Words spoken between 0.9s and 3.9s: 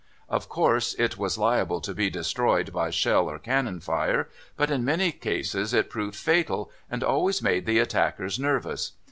it was liable to be destroyed by shell or cannon